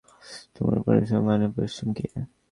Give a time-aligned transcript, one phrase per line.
[0.55, 2.05] তোমার পারমিশন মানে, পারমিশন কী?